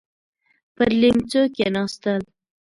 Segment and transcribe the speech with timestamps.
[0.75, 2.21] پر ليمڅو کېناستل.